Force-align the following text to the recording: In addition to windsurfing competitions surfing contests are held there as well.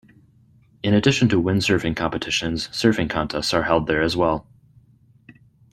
In 0.81 0.95
addition 0.95 1.29
to 1.29 1.39
windsurfing 1.39 1.95
competitions 1.95 2.69
surfing 2.69 3.07
contests 3.07 3.53
are 3.53 3.61
held 3.61 3.85
there 3.85 4.01
as 4.01 4.17
well. 4.17 4.47